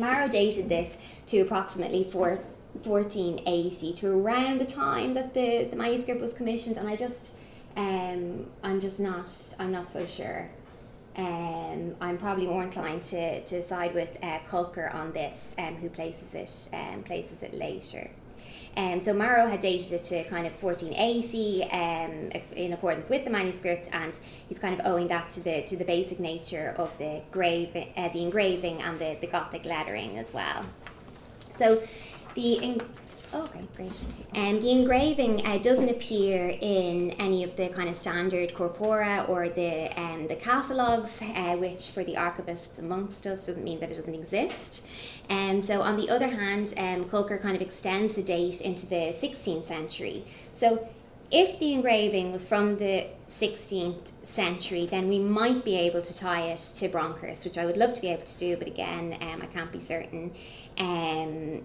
Marrow 0.00 0.28
dated 0.28 0.68
this 0.68 0.96
to 1.26 1.40
approximately 1.40 2.04
four, 2.04 2.40
1480, 2.82 3.92
to 3.94 4.08
around 4.08 4.60
the 4.60 4.64
time 4.64 5.14
that 5.14 5.34
the, 5.34 5.68
the 5.70 5.76
manuscript 5.76 6.20
was 6.20 6.32
commissioned, 6.32 6.76
and 6.76 6.88
I 6.88 6.96
just, 6.96 7.32
um, 7.76 8.46
I'm 8.62 8.80
just 8.80 8.98
not, 8.98 9.30
I'm 9.58 9.72
not 9.72 9.92
so 9.92 10.06
sure. 10.06 10.50
Um, 11.16 11.96
I'm 12.00 12.18
probably 12.18 12.46
more 12.46 12.62
inclined 12.62 13.02
to, 13.04 13.44
to 13.44 13.62
side 13.62 13.94
with 13.94 14.16
uh, 14.22 14.38
Colker 14.48 14.94
on 14.94 15.12
this, 15.12 15.54
um, 15.58 15.76
who 15.76 15.88
places 15.90 16.34
it 16.34 16.74
um, 16.74 17.02
places 17.02 17.42
it 17.42 17.52
later. 17.52 18.10
Um, 18.76 19.00
so 19.00 19.12
Marrow 19.12 19.48
had 19.48 19.60
dated 19.60 19.92
it 19.92 20.04
to 20.04 20.24
kind 20.24 20.46
of 20.46 20.62
1480 20.62 21.64
um, 21.64 22.42
in 22.56 22.72
accordance 22.72 23.08
with 23.08 23.24
the 23.24 23.30
manuscript, 23.30 23.88
and 23.92 24.18
he's 24.48 24.58
kind 24.58 24.78
of 24.78 24.86
owing 24.86 25.08
that 25.08 25.30
to 25.32 25.40
the 25.40 25.62
to 25.62 25.76
the 25.76 25.84
basic 25.84 26.20
nature 26.20 26.74
of 26.76 26.96
the 26.98 27.22
grave, 27.30 27.74
uh, 27.96 28.08
the 28.08 28.22
engraving, 28.22 28.80
and 28.82 28.98
the, 28.98 29.16
the 29.20 29.26
Gothic 29.26 29.64
lettering 29.64 30.18
as 30.18 30.32
well. 30.32 30.66
So 31.56 31.82
the 32.34 32.80
Oh, 32.80 32.84
okay, 33.34 33.64
great. 33.76 34.04
Um, 34.34 34.60
the 34.60 34.70
engraving 34.70 35.46
uh, 35.46 35.58
doesn't 35.58 35.88
appear 35.88 36.56
in 36.60 37.12
any 37.12 37.44
of 37.44 37.56
the 37.56 37.68
kind 37.68 37.88
of 37.88 37.96
standard 37.96 38.54
corpora 38.54 39.26
or 39.28 39.48
the 39.48 39.90
um, 40.00 40.26
the 40.28 40.36
catalogues, 40.36 41.20
uh, 41.22 41.56
which 41.56 41.90
for 41.90 42.04
the 42.04 42.14
archivists 42.14 42.78
amongst 42.78 43.26
us 43.26 43.44
doesn't 43.44 43.64
mean 43.64 43.80
that 43.80 43.90
it 43.90 43.94
doesn't 43.94 44.14
exist. 44.14 44.86
Um, 45.28 45.60
so 45.60 45.82
on 45.82 45.96
the 45.96 46.08
other 46.08 46.28
hand, 46.28 46.74
um, 46.76 47.04
Colker 47.04 47.40
kind 47.40 47.56
of 47.56 47.62
extends 47.62 48.14
the 48.14 48.22
date 48.22 48.60
into 48.60 48.86
the 48.86 49.14
16th 49.20 49.66
century. 49.66 50.24
So 50.52 50.88
if 51.30 51.60
the 51.60 51.72
engraving 51.72 52.32
was 52.32 52.44
from 52.44 52.76
the 52.78 53.06
16th 53.28 54.06
century, 54.24 54.86
then 54.90 55.08
we 55.08 55.20
might 55.20 55.64
be 55.64 55.76
able 55.76 56.02
to 56.02 56.16
tie 56.16 56.48
it 56.48 56.58
to 56.76 56.88
Bronkhorst, 56.88 57.44
which 57.44 57.56
I 57.56 57.64
would 57.64 57.76
love 57.76 57.92
to 57.92 58.00
be 58.00 58.08
able 58.08 58.24
to 58.24 58.38
do, 58.38 58.56
but 58.56 58.66
again, 58.66 59.16
um, 59.20 59.40
I 59.40 59.46
can't 59.46 59.70
be 59.70 59.78
certain. 59.78 60.32
Um, 60.76 61.64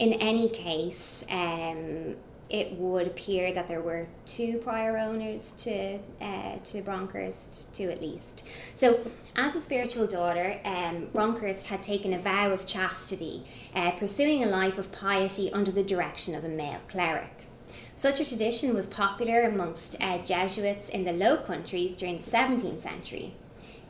in 0.00 0.14
any 0.14 0.48
case, 0.48 1.24
um, 1.30 2.16
it 2.48 2.72
would 2.72 3.06
appear 3.06 3.52
that 3.52 3.68
there 3.68 3.82
were 3.82 4.08
two 4.26 4.58
prior 4.58 4.96
owners 4.96 5.52
to 5.58 5.98
uh, 6.20 6.56
to 6.64 6.82
Bronkhorst, 6.82 7.72
two 7.74 7.90
at 7.90 8.00
least. 8.00 8.44
So, 8.74 9.00
as 9.36 9.54
a 9.54 9.60
spiritual 9.60 10.06
daughter, 10.06 10.58
um, 10.64 11.08
Bronkhorst 11.14 11.66
had 11.66 11.82
taken 11.82 12.14
a 12.14 12.18
vow 12.18 12.50
of 12.50 12.66
chastity, 12.66 13.44
uh, 13.74 13.92
pursuing 13.92 14.42
a 14.42 14.46
life 14.46 14.78
of 14.78 14.90
piety 14.90 15.52
under 15.52 15.70
the 15.70 15.84
direction 15.84 16.34
of 16.34 16.44
a 16.44 16.48
male 16.48 16.80
cleric. 16.88 17.46
Such 17.94 18.18
a 18.18 18.24
tradition 18.24 18.74
was 18.74 18.86
popular 18.86 19.42
amongst 19.42 19.94
uh, 20.00 20.18
Jesuits 20.18 20.88
in 20.88 21.04
the 21.04 21.12
Low 21.12 21.36
Countries 21.36 21.96
during 21.98 22.22
the 22.22 22.30
17th 22.30 22.82
century. 22.82 23.34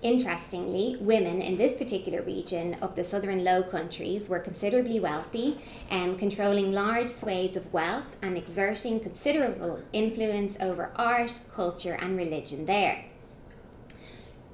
Interestingly, 0.02 0.96
women 0.98 1.42
in 1.42 1.58
this 1.58 1.76
particular 1.76 2.22
region 2.22 2.74
of 2.80 2.96
the 2.96 3.04
southern 3.04 3.44
Low 3.44 3.62
Countries 3.62 4.30
were 4.30 4.38
considerably 4.38 4.98
wealthy 4.98 5.58
and 5.90 6.12
um, 6.12 6.18
controlling 6.18 6.72
large 6.72 7.10
swathes 7.10 7.54
of 7.54 7.70
wealth 7.70 8.16
and 8.22 8.34
exerting 8.34 9.00
considerable 9.00 9.82
influence 9.92 10.56
over 10.58 10.90
art, 10.96 11.42
culture, 11.54 11.98
and 12.00 12.16
religion 12.16 12.64
there. 12.64 13.04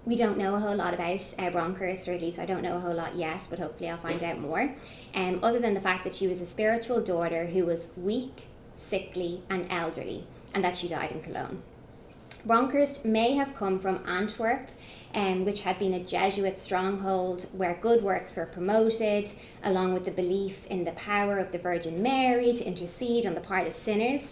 We 0.05 0.17
don't 0.17 0.37
know 0.37 0.57
a 0.57 0.61
whole 0.61 0.75
lot 0.75 0.95
about 0.95 1.21
uh, 1.39 1.51
Bronkhorst, 1.51 2.09
or 2.09 2.13
at 2.13 2.21
least 2.21 2.41
I 2.41 2.47
don't 2.47 2.63
know 2.63 2.79
a 2.79 2.81
whole 2.81 2.95
lot 2.95 3.15
yet, 3.15 3.47
but 3.49 3.61
hopefully 3.61 3.89
I'll 3.89 3.99
find 3.99 4.25
out 4.25 4.41
more. 4.41 4.75
Um, 5.15 5.39
other 5.45 5.61
than 5.61 5.75
the 5.75 5.81
fact 5.81 6.03
that 6.05 6.17
she 6.17 6.27
was 6.27 6.41
a 6.41 6.47
spiritual 6.47 7.01
daughter 7.01 7.47
who 7.47 7.67
was 7.67 7.89
weak, 7.97 8.47
sickly, 8.77 9.43
and 9.49 9.67
elderly, 9.71 10.27
and 10.53 10.65
that 10.65 10.77
she 10.77 10.89
died 10.89 11.13
in 11.13 11.23
Cologne. 11.23 11.63
Bronkhorst 12.47 13.05
may 13.05 13.35
have 13.35 13.57
come 13.57 13.81
from 13.81 14.05
Antwerp, 14.07 14.69
um, 15.13 15.45
which 15.45 15.63
had 15.63 15.81
been 15.81 15.93
a 15.93 16.05
Jesuit 16.05 16.61
stronghold 16.61 17.49
where 17.53 17.77
good 17.81 18.05
works 18.05 18.37
were 18.37 18.47
promoted, 18.47 19.33
along 19.65 19.95
with 19.95 20.05
the 20.05 20.13
belief 20.13 20.65
in 20.67 20.85
the 20.85 20.93
power 20.93 21.39
of 21.39 21.51
the 21.51 21.59
Virgin 21.59 22.01
Mary 22.01 22.53
to 22.53 22.65
intercede 22.65 23.27
on 23.27 23.35
the 23.35 23.41
part 23.41 23.67
of 23.67 23.75
sinners, 23.75 24.23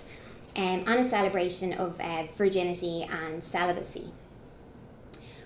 um, 0.54 0.84
and 0.86 1.00
a 1.00 1.08
celebration 1.08 1.72
of 1.72 2.00
uh, 2.00 2.28
virginity 2.38 3.02
and 3.02 3.42
celibacy. 3.42 4.12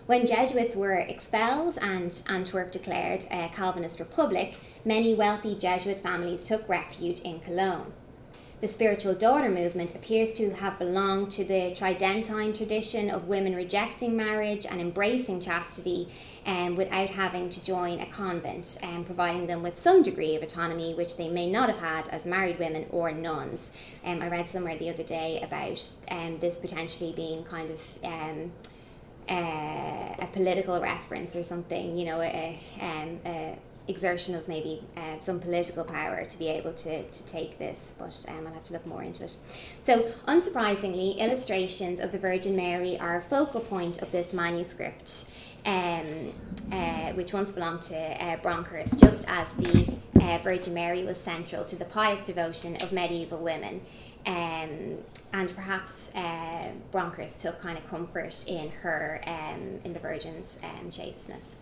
When 0.04 0.26
Jesuits 0.26 0.76
were 0.76 0.92
expelled 0.92 1.78
and 1.80 2.22
Antwerp 2.28 2.70
declared 2.70 3.24
a 3.30 3.48
Calvinist 3.48 3.98
republic, 3.98 4.56
many 4.84 5.14
wealthy 5.14 5.54
Jesuit 5.54 6.02
families 6.02 6.44
took 6.44 6.68
refuge 6.68 7.20
in 7.20 7.40
Cologne. 7.40 7.94
The 8.60 8.66
spiritual 8.66 9.14
daughter 9.14 9.48
movement 9.48 9.94
appears 9.94 10.34
to 10.34 10.50
have 10.50 10.80
belonged 10.80 11.30
to 11.32 11.44
the 11.44 11.72
Tridentine 11.76 12.52
tradition 12.52 13.08
of 13.08 13.28
women 13.28 13.54
rejecting 13.54 14.16
marriage 14.16 14.66
and 14.66 14.80
embracing 14.80 15.38
chastity 15.38 16.08
um, 16.44 16.74
without 16.74 17.10
having 17.10 17.50
to 17.50 17.64
join 17.64 18.00
a 18.00 18.06
convent 18.06 18.76
and 18.82 18.96
um, 18.96 19.04
providing 19.04 19.46
them 19.46 19.62
with 19.62 19.80
some 19.80 20.02
degree 20.02 20.34
of 20.34 20.42
autonomy 20.42 20.92
which 20.92 21.16
they 21.16 21.28
may 21.28 21.48
not 21.48 21.68
have 21.68 21.78
had 21.78 22.08
as 22.08 22.24
married 22.26 22.58
women 22.58 22.86
or 22.90 23.12
nuns. 23.12 23.70
Um, 24.04 24.22
I 24.22 24.28
read 24.28 24.50
somewhere 24.50 24.76
the 24.76 24.90
other 24.90 25.04
day 25.04 25.40
about 25.40 25.92
um, 26.10 26.40
this 26.40 26.56
potentially 26.56 27.12
being 27.12 27.44
kind 27.44 27.70
of 27.70 27.80
um, 28.02 28.50
uh, 29.28 30.14
a 30.18 30.28
political 30.32 30.80
reference 30.80 31.36
or 31.36 31.44
something, 31.44 31.96
you 31.96 32.06
know, 32.06 32.20
a, 32.20 32.58
um, 32.80 33.20
a 33.24 33.56
exertion 33.88 34.34
of 34.34 34.46
maybe 34.46 34.82
uh, 34.96 35.18
some 35.18 35.40
political 35.40 35.82
power 35.82 36.24
to 36.24 36.38
be 36.38 36.48
able 36.48 36.72
to, 36.74 37.02
to 37.02 37.26
take 37.26 37.58
this, 37.58 37.92
but 37.98 38.24
um, 38.28 38.46
I'll 38.46 38.52
have 38.52 38.64
to 38.64 38.74
look 38.74 38.86
more 38.86 39.02
into 39.02 39.24
it. 39.24 39.36
So, 39.84 40.02
unsurprisingly, 40.26 41.16
illustrations 41.16 41.98
of 41.98 42.12
the 42.12 42.18
Virgin 42.18 42.54
Mary 42.54 42.98
are 42.98 43.16
a 43.16 43.22
focal 43.22 43.60
point 43.60 43.98
of 43.98 44.12
this 44.12 44.32
manuscript, 44.32 45.30
um, 45.64 46.32
uh, 46.70 47.12
which 47.14 47.32
once 47.32 47.50
belonged 47.50 47.82
to 47.84 47.96
uh, 47.96 48.36
just 48.96 49.24
as 49.26 49.48
the 49.58 49.94
uh, 50.20 50.38
Virgin 50.38 50.74
Mary 50.74 51.04
was 51.04 51.16
central 51.16 51.64
to 51.64 51.76
the 51.76 51.84
pious 51.86 52.26
devotion 52.26 52.76
of 52.76 52.92
medieval 52.92 53.38
women. 53.38 53.80
Um, 54.26 54.98
and 55.32 55.54
perhaps 55.54 56.10
uh, 56.14 56.72
took 57.40 57.60
kind 57.60 57.78
of 57.78 57.86
comfort 57.86 58.44
in 58.46 58.70
her, 58.70 59.22
um, 59.26 59.80
in 59.84 59.92
the 59.94 60.00
Virgin's 60.00 60.58
um, 60.62 60.90
chasteness. 60.90 61.54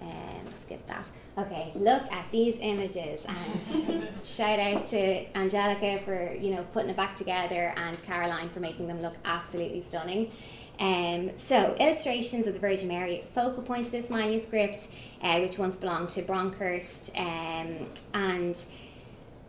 Um, 0.00 0.40
skip 0.60 0.86
that. 0.86 1.06
Okay, 1.36 1.72
look 1.74 2.02
at 2.10 2.30
these 2.32 2.56
images 2.60 3.20
and 3.26 4.08
shout 4.24 4.58
out 4.58 4.84
to 4.86 5.26
Angelica 5.36 6.00
for 6.04 6.34
you 6.34 6.54
know 6.54 6.64
putting 6.72 6.90
it 6.90 6.96
back 6.96 7.16
together 7.16 7.72
and 7.76 8.02
Caroline 8.02 8.48
for 8.50 8.60
making 8.60 8.88
them 8.88 9.00
look 9.02 9.14
absolutely 9.24 9.82
stunning. 9.82 10.30
Um, 10.78 11.32
so 11.36 11.76
illustrations 11.78 12.46
of 12.46 12.54
the 12.54 12.60
Virgin 12.60 12.88
Mary 12.88 13.24
focal 13.34 13.62
point 13.62 13.86
of 13.86 13.92
this 13.92 14.08
manuscript, 14.08 14.88
uh, 15.22 15.38
which 15.40 15.58
once 15.58 15.76
belonged 15.76 16.08
to 16.10 16.22
Bronkhorst, 16.22 17.10
um, 17.18 17.86
and 18.14 18.64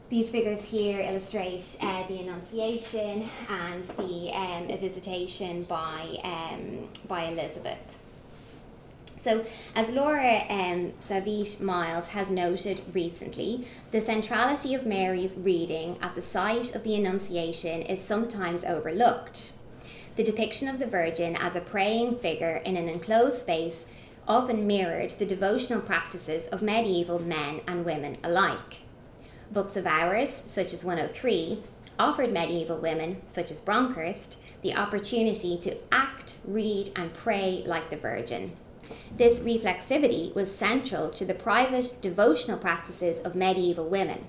these 0.09 0.29
figures 0.29 0.59
here 0.65 0.99
illustrate 0.99 1.77
uh, 1.79 2.05
the 2.07 2.19
Annunciation 2.19 3.29
and 3.47 3.83
the 3.85 4.31
um, 4.33 4.67
visitation 4.77 5.63
by 5.63 6.17
um, 6.25 6.89
by 7.07 7.23
Elizabeth. 7.23 8.00
So, 9.21 9.45
as 9.75 9.91
Laura 9.91 10.45
um, 10.49 10.93
Saetveit 10.99 11.61
Miles 11.61 12.07
has 12.07 12.31
noted 12.31 12.81
recently, 12.91 13.67
the 13.91 14.01
centrality 14.01 14.73
of 14.73 14.87
Mary's 14.87 15.35
reading 15.37 15.99
at 16.01 16.15
the 16.15 16.23
site 16.23 16.73
of 16.73 16.83
the 16.83 16.95
Annunciation 16.95 17.83
is 17.83 18.03
sometimes 18.03 18.63
overlooked. 18.63 19.51
The 20.15 20.23
depiction 20.23 20.67
of 20.67 20.79
the 20.79 20.87
Virgin 20.87 21.35
as 21.35 21.55
a 21.55 21.61
praying 21.61 22.17
figure 22.17 22.63
in 22.65 22.75
an 22.75 22.89
enclosed 22.89 23.39
space 23.39 23.85
often 24.27 24.65
mirrored 24.65 25.11
the 25.11 25.25
devotional 25.27 25.81
practices 25.81 26.47
of 26.47 26.63
medieval 26.63 27.19
men 27.19 27.61
and 27.67 27.85
women 27.85 28.15
alike. 28.23 28.77
Books 29.51 29.75
of 29.75 29.85
Hours, 29.85 30.41
such 30.47 30.73
as 30.73 30.83
103, 30.83 31.61
offered 31.99 32.33
medieval 32.33 32.77
women, 32.77 33.21
such 33.31 33.51
as 33.51 33.59
Bronkhorst, 33.59 34.37
the 34.63 34.73
opportunity 34.75 35.59
to 35.59 35.77
act, 35.91 36.37
read, 36.43 36.89
and 36.95 37.13
pray 37.13 37.63
like 37.67 37.91
the 37.91 37.97
Virgin. 37.97 38.53
This 39.15 39.39
reflexivity 39.41 40.33
was 40.33 40.53
central 40.53 41.09
to 41.11 41.25
the 41.25 41.33
private 41.33 41.95
devotional 42.01 42.57
practices 42.57 43.21
of 43.23 43.35
medieval 43.35 43.87
women. 43.87 44.25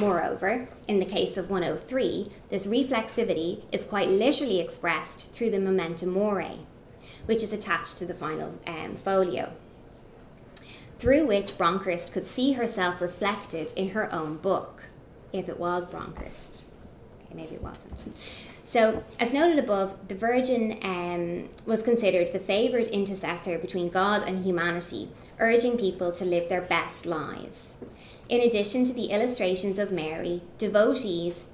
Moreover, 0.00 0.68
in 0.88 1.00
the 1.00 1.06
case 1.06 1.36
of 1.36 1.50
103, 1.50 2.30
this 2.48 2.66
reflexivity 2.66 3.62
is 3.70 3.84
quite 3.84 4.08
literally 4.08 4.58
expressed 4.58 5.32
through 5.32 5.50
the 5.50 5.60
memento 5.60 6.06
mori, 6.06 6.60
which 7.26 7.42
is 7.42 7.52
attached 7.52 7.98
to 7.98 8.06
the 8.06 8.14
final 8.14 8.58
um, 8.66 8.96
folio, 8.96 9.52
through 10.98 11.26
which 11.26 11.58
Bronkhorst 11.58 12.12
could 12.12 12.26
see 12.26 12.52
herself 12.52 13.00
reflected 13.00 13.72
in 13.76 13.90
her 13.90 14.12
own 14.12 14.38
book, 14.38 14.84
if 15.32 15.48
it 15.48 15.58
was 15.58 15.86
Bronkhorst. 15.86 16.62
Okay, 17.26 17.34
maybe 17.34 17.56
it 17.56 17.62
wasn't. 17.62 18.14
So, 18.72 19.04
as 19.20 19.34
noted 19.34 19.58
above, 19.58 20.08
the 20.08 20.14
Virgin 20.14 20.78
um, 20.80 21.50
was 21.66 21.82
considered 21.82 22.32
the 22.32 22.38
favoured 22.38 22.88
intercessor 22.88 23.58
between 23.58 23.90
God 23.90 24.22
and 24.22 24.46
humanity, 24.46 25.10
urging 25.38 25.76
people 25.76 26.10
to 26.12 26.24
live 26.24 26.48
their 26.48 26.62
best 26.62 27.04
lives. 27.04 27.74
In 28.30 28.40
addition 28.40 28.86
to 28.86 28.94
the 28.94 29.10
illustrations 29.10 29.78
of 29.78 29.92
Mary, 29.92 30.40
devotees 30.56 31.44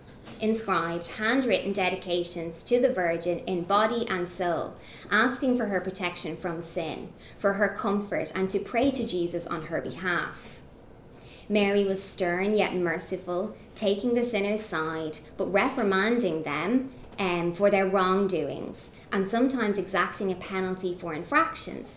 inscribed 0.41 1.09
handwritten 1.09 1.73
dedications 1.73 2.63
to 2.63 2.81
the 2.81 2.93
Virgin 2.93 3.41
in 3.41 3.65
body 3.65 4.07
and 4.09 4.29
soul, 4.29 4.77
asking 5.11 5.57
for 5.57 5.67
her 5.67 5.81
protection 5.81 6.37
from 6.37 6.63
sin, 6.63 7.09
for 7.37 7.55
her 7.55 7.69
comfort, 7.69 8.31
and 8.33 8.49
to 8.49 8.61
pray 8.61 8.93
to 8.93 9.05
Jesus 9.05 9.45
on 9.49 9.67
her 9.67 9.81
behalf. 9.81 10.61
Mary 11.49 11.85
was 11.85 12.01
stern 12.01 12.55
yet 12.55 12.77
merciful, 12.77 13.57
taking 13.75 14.15
the 14.15 14.25
sinner's 14.25 14.65
side, 14.65 15.19
but 15.37 15.53
reprimanding 15.53 16.45
them 16.45 16.91
um, 17.19 17.53
for 17.55 17.71
their 17.71 17.87
wrongdoings, 17.87 18.91
and 19.13 19.29
sometimes 19.29 19.79
exacting 19.79 20.31
a 20.31 20.37
penalty 20.37 20.97
for 20.99 21.13
infractions. 21.15 21.89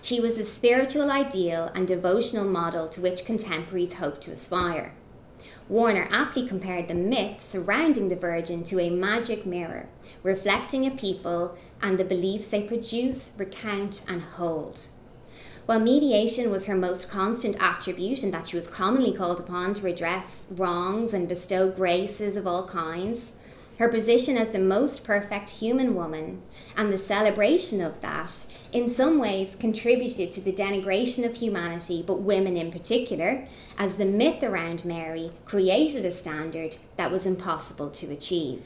She 0.00 0.20
was 0.20 0.34
the 0.34 0.44
spiritual 0.44 1.10
ideal 1.10 1.70
and 1.74 1.88
devotional 1.88 2.44
model 2.44 2.88
to 2.88 3.00
which 3.00 3.24
contemporaries 3.24 3.94
hoped 3.94 4.22
to 4.22 4.32
aspire. 4.32 4.92
Warner 5.68 6.08
aptly 6.10 6.46
compared 6.46 6.88
the 6.88 6.94
myth 6.94 7.42
surrounding 7.42 8.08
the 8.08 8.16
Virgin 8.16 8.64
to 8.64 8.80
a 8.80 8.90
magic 8.90 9.46
mirror, 9.46 9.88
reflecting 10.22 10.86
a 10.86 10.90
people 10.90 11.56
and 11.80 11.98
the 11.98 12.04
beliefs 12.04 12.48
they 12.48 12.62
produce, 12.62 13.30
recount, 13.36 14.04
and 14.06 14.20
hold. 14.22 14.88
While 15.66 15.80
mediation 15.80 16.50
was 16.50 16.66
her 16.66 16.76
most 16.76 17.08
constant 17.08 17.56
attribute 17.58 18.22
and 18.22 18.34
that 18.34 18.48
she 18.48 18.56
was 18.56 18.68
commonly 18.68 19.14
called 19.14 19.40
upon 19.40 19.72
to 19.74 19.82
redress 19.82 20.40
wrongs 20.50 21.14
and 21.14 21.26
bestow 21.26 21.70
graces 21.70 22.36
of 22.36 22.46
all 22.46 22.68
kinds, 22.68 23.32
her 23.78 23.88
position 23.88 24.36
as 24.36 24.50
the 24.50 24.58
most 24.58 25.02
perfect 25.02 25.50
human 25.50 25.94
woman, 25.94 26.40
and 26.76 26.92
the 26.92 26.98
celebration 26.98 27.80
of 27.80 28.00
that, 28.00 28.46
in 28.72 28.92
some 28.92 29.18
ways 29.18 29.56
contributed 29.58 30.32
to 30.32 30.40
the 30.40 30.52
denigration 30.52 31.24
of 31.24 31.36
humanity, 31.36 32.02
but 32.06 32.20
women 32.20 32.56
in 32.56 32.70
particular, 32.70 33.46
as 33.76 33.96
the 33.96 34.04
myth 34.04 34.42
around 34.42 34.84
Mary 34.84 35.32
created 35.44 36.04
a 36.04 36.10
standard 36.10 36.76
that 36.96 37.10
was 37.10 37.26
impossible 37.26 37.90
to 37.90 38.12
achieve. 38.12 38.62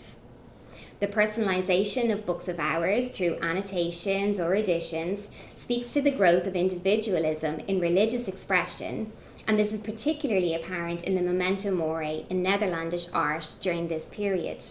The 1.00 1.06
personalization 1.06 2.12
of 2.12 2.26
books 2.26 2.48
of 2.48 2.58
hours 2.58 3.08
through 3.08 3.38
annotations 3.40 4.40
or 4.40 4.54
additions 4.54 5.28
speaks 5.56 5.92
to 5.92 6.02
the 6.02 6.10
growth 6.10 6.46
of 6.46 6.56
individualism 6.56 7.60
in 7.60 7.80
religious 7.80 8.26
expression, 8.26 9.12
and 9.46 9.58
this 9.58 9.72
is 9.72 9.78
particularly 9.78 10.54
apparent 10.54 11.04
in 11.04 11.14
the 11.14 11.22
memento 11.22 11.70
mori 11.70 12.26
in 12.28 12.42
Netherlandish 12.42 13.06
art 13.14 13.54
during 13.60 13.88
this 13.88 14.04
period. 14.06 14.64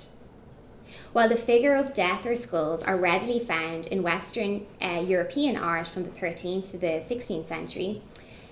While 1.14 1.30
the 1.30 1.36
figure 1.36 1.76
of 1.76 1.94
death 1.94 2.26
or 2.26 2.36
skulls 2.36 2.84
are 2.84 2.98
readily 2.98 3.40
found 3.40 3.88
in 3.88 4.04
Western 4.04 4.66
uh, 4.82 5.04
European 5.06 5.56
art 5.56 5.88
from 5.88 6.04
the 6.04 6.10
13th 6.10 6.72
to 6.72 6.78
the 6.78 7.04
16th 7.08 7.48
century, 7.48 8.02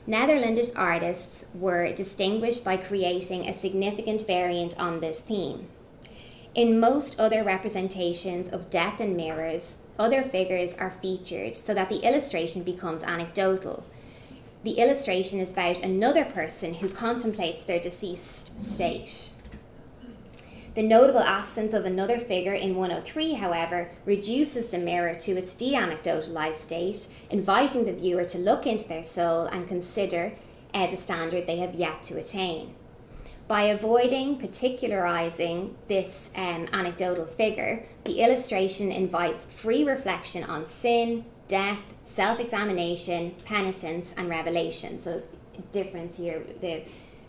Netherlandish 0.07 0.69
artists 0.75 1.45
were 1.53 1.91
distinguished 1.91 2.63
by 2.63 2.77
creating 2.77 3.47
a 3.47 3.57
significant 3.57 4.27
variant 4.27 4.79
on 4.79 4.99
this 4.99 5.19
theme. 5.19 5.67
In 6.53 6.79
most 6.79 7.19
other 7.19 7.43
representations 7.43 8.49
of 8.49 8.69
death 8.69 8.99
and 8.99 9.17
mirrors, 9.17 9.75
other 9.97 10.23
figures 10.23 10.75
are 10.77 10.93
featured 11.01 11.57
so 11.57 11.73
that 11.73 11.89
the 11.89 12.07
illustration 12.07 12.63
becomes 12.63 13.03
anecdotal. 13.03 13.83
The 14.63 14.79
illustration 14.79 15.39
is 15.39 15.49
about 15.49 15.79
another 15.81 16.25
person 16.25 16.75
who 16.75 16.89
contemplates 16.89 17.63
their 17.63 17.79
deceased 17.79 18.59
state. 18.59 19.31
The 20.75 20.83
notable 20.83 21.21
absence 21.21 21.73
of 21.73 21.85
another 21.85 22.19
figure 22.19 22.53
in 22.53 22.75
103, 22.75 23.35
however, 23.35 23.91
reduces 24.05 24.67
the 24.67 24.77
mirror 24.77 25.15
to 25.15 25.37
its 25.37 25.55
de 25.55 25.73
anecdotalized 25.73 26.55
state, 26.55 27.07
inviting 27.29 27.85
the 27.85 27.93
viewer 27.93 28.25
to 28.25 28.37
look 28.37 28.67
into 28.67 28.85
their 28.85 29.03
soul 29.05 29.45
and 29.45 29.69
consider 29.69 30.33
uh, 30.73 30.91
the 30.91 30.97
standard 30.97 31.47
they 31.47 31.59
have 31.59 31.75
yet 31.75 32.03
to 32.03 32.17
attain. 32.17 32.75
By 33.47 33.63
avoiding 33.63 34.37
particularizing 34.37 35.75
this 35.87 36.29
um, 36.35 36.67
anecdotal 36.73 37.25
figure, 37.25 37.85
the 38.03 38.19
illustration 38.19 38.91
invites 38.91 39.45
free 39.45 39.85
reflection 39.85 40.43
on 40.43 40.67
sin, 40.67 41.23
death, 41.47 41.79
self 42.03 42.37
examination, 42.37 43.35
penitence, 43.45 44.13
and 44.17 44.27
revelation. 44.27 45.01
So, 45.01 45.23
difference 45.71 46.17
here, 46.17 46.43
the 46.59 46.83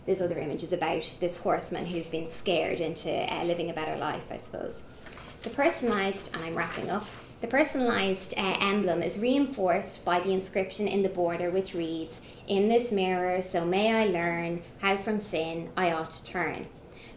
this 0.07 0.21
other 0.21 0.39
image 0.39 0.63
is 0.63 0.71
about 0.71 1.17
this 1.19 1.37
horseman 1.37 1.85
who's 1.85 2.07
been 2.07 2.31
scared 2.31 2.79
into 2.79 3.11
uh, 3.11 3.43
living 3.43 3.69
a 3.69 3.73
better 3.73 3.97
life, 3.97 4.23
I 4.31 4.37
suppose. 4.37 4.73
The 5.43 5.49
personalised, 5.51 6.33
and 6.33 6.43
I'm 6.43 6.55
wrapping 6.55 6.89
up, 6.89 7.05
the 7.41 7.47
personalised 7.47 8.33
uh, 8.35 8.57
emblem 8.59 9.03
is 9.03 9.19
reinforced 9.19 10.03
by 10.03 10.21
the 10.21 10.31
inscription 10.31 10.87
in 10.87 11.03
the 11.03 11.09
border, 11.09 11.51
which 11.51 11.75
reads, 11.75 12.21
In 12.47 12.69
this 12.69 12.91
mirror, 12.91 13.41
so 13.43 13.63
may 13.63 13.93
I 13.93 14.05
learn 14.05 14.63
how 14.79 14.97
from 14.97 15.19
sin 15.19 15.69
I 15.77 15.91
ought 15.91 16.11
to 16.11 16.23
turn. 16.23 16.67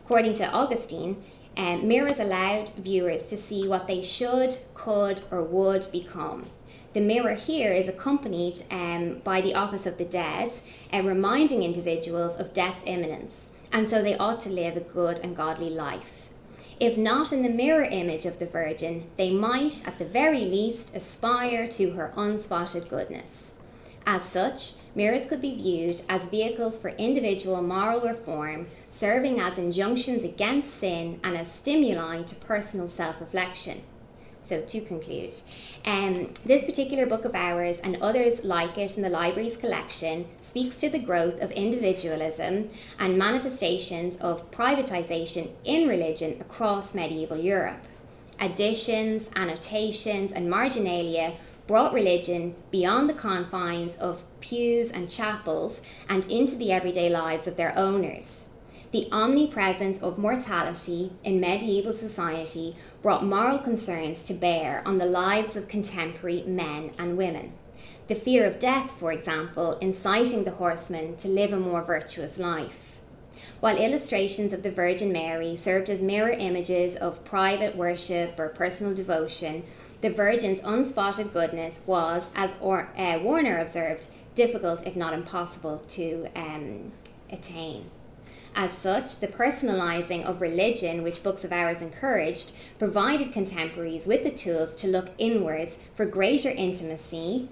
According 0.04 0.34
to 0.34 0.50
Augustine, 0.50 1.22
um, 1.56 1.86
mirrors 1.86 2.18
allowed 2.18 2.72
viewers 2.76 3.22
to 3.28 3.36
see 3.36 3.66
what 3.66 3.86
they 3.86 4.02
should, 4.02 4.58
could, 4.74 5.22
or 5.30 5.42
would 5.42 5.86
become. 5.92 6.50
The 6.92 7.00
mirror 7.00 7.34
here 7.34 7.72
is 7.72 7.86
accompanied 7.86 8.64
um, 8.68 9.20
by 9.22 9.40
the 9.40 9.54
Office 9.54 9.86
of 9.86 9.96
the 9.96 10.04
Dead, 10.04 10.54
uh, 10.92 11.02
reminding 11.02 11.62
individuals 11.62 12.38
of 12.40 12.52
death's 12.52 12.82
imminence, 12.84 13.32
and 13.70 13.88
so 13.88 14.02
they 14.02 14.16
ought 14.16 14.40
to 14.40 14.48
live 14.48 14.76
a 14.76 14.80
good 14.80 15.20
and 15.20 15.36
godly 15.36 15.70
life. 15.70 16.30
If 16.80 16.98
not 16.98 17.32
in 17.32 17.44
the 17.44 17.48
mirror 17.48 17.84
image 17.84 18.26
of 18.26 18.40
the 18.40 18.46
Virgin, 18.46 19.06
they 19.16 19.30
might, 19.30 19.86
at 19.86 19.98
the 20.00 20.04
very 20.04 20.40
least, 20.40 20.92
aspire 20.96 21.68
to 21.68 21.90
her 21.90 22.12
unspotted 22.16 22.88
goodness. 22.88 23.52
As 24.04 24.24
such, 24.24 24.72
mirrors 24.94 25.26
could 25.26 25.40
be 25.40 25.54
viewed 25.54 26.02
as 26.08 26.22
vehicles 26.22 26.76
for 26.76 26.88
individual 26.90 27.62
moral 27.62 28.00
reform, 28.00 28.66
serving 28.88 29.38
as 29.38 29.58
injunctions 29.58 30.24
against 30.24 30.74
sin 30.74 31.20
and 31.22 31.36
as 31.36 31.52
stimuli 31.52 32.22
to 32.24 32.34
personal 32.34 32.88
self 32.88 33.20
reflection. 33.20 33.82
So, 34.50 34.60
to 34.62 34.80
conclude, 34.80 35.32
um, 35.84 36.34
this 36.44 36.64
particular 36.64 37.06
book 37.06 37.24
of 37.24 37.36
hours 37.36 37.76
and 37.84 37.94
others 38.02 38.42
like 38.42 38.76
it 38.76 38.96
in 38.96 39.04
the 39.04 39.08
library's 39.08 39.56
collection 39.56 40.26
speaks 40.42 40.74
to 40.76 40.90
the 40.90 40.98
growth 40.98 41.40
of 41.40 41.52
individualism 41.52 42.70
and 42.98 43.16
manifestations 43.16 44.16
of 44.16 44.50
privatization 44.50 45.52
in 45.62 45.88
religion 45.88 46.36
across 46.40 46.96
medieval 46.96 47.36
Europe. 47.36 47.84
Additions, 48.40 49.30
annotations, 49.36 50.32
and 50.32 50.50
marginalia 50.50 51.34
brought 51.68 51.92
religion 51.92 52.56
beyond 52.72 53.08
the 53.08 53.14
confines 53.14 53.94
of 53.98 54.24
pews 54.40 54.90
and 54.90 55.08
chapels 55.08 55.80
and 56.08 56.26
into 56.26 56.56
the 56.56 56.72
everyday 56.72 57.08
lives 57.08 57.46
of 57.46 57.56
their 57.56 57.72
owners. 57.78 58.46
The 58.92 59.08
omnipresence 59.12 60.00
of 60.02 60.18
mortality 60.18 61.12
in 61.22 61.38
medieval 61.38 61.92
society 61.92 62.74
brought 63.02 63.24
moral 63.24 63.58
concerns 63.58 64.24
to 64.24 64.34
bear 64.34 64.82
on 64.84 64.98
the 64.98 65.06
lives 65.06 65.54
of 65.54 65.68
contemporary 65.68 66.42
men 66.42 66.90
and 66.98 67.16
women. 67.16 67.52
The 68.08 68.16
fear 68.16 68.44
of 68.44 68.58
death, 68.58 68.90
for 68.98 69.12
example, 69.12 69.74
inciting 69.74 70.42
the 70.42 70.50
horseman 70.50 71.14
to 71.18 71.28
live 71.28 71.52
a 71.52 71.56
more 71.56 71.84
virtuous 71.84 72.36
life. 72.36 72.98
While 73.60 73.78
illustrations 73.78 74.52
of 74.52 74.64
the 74.64 74.72
Virgin 74.72 75.12
Mary 75.12 75.54
served 75.54 75.88
as 75.88 76.02
mirror 76.02 76.30
images 76.32 76.96
of 76.96 77.24
private 77.24 77.76
worship 77.76 78.40
or 78.40 78.48
personal 78.48 78.92
devotion, 78.92 79.62
the 80.00 80.10
Virgin's 80.10 80.60
unspotted 80.64 81.32
goodness 81.32 81.80
was, 81.86 82.24
as 82.34 82.50
or, 82.60 82.90
uh, 82.96 83.20
Warner 83.22 83.58
observed, 83.60 84.08
difficult 84.34 84.84
if 84.84 84.96
not 84.96 85.14
impossible 85.14 85.78
to 85.90 86.28
um, 86.34 86.90
attain. 87.30 87.88
As 88.54 88.72
such, 88.72 89.20
the 89.20 89.28
personalising 89.28 90.24
of 90.24 90.40
religion, 90.40 91.02
which 91.02 91.22
Books 91.22 91.44
of 91.44 91.52
Hours 91.52 91.80
encouraged, 91.80 92.52
provided 92.78 93.32
contemporaries 93.32 94.06
with 94.06 94.24
the 94.24 94.30
tools 94.30 94.74
to 94.76 94.88
look 94.88 95.10
inwards 95.18 95.78
for 95.94 96.04
greater 96.04 96.50
intimacy 96.50 97.48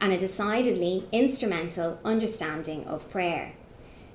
and 0.00 0.12
a 0.12 0.18
decidedly 0.18 1.06
instrumental 1.12 1.98
understanding 2.04 2.84
of 2.84 3.08
prayer. 3.10 3.52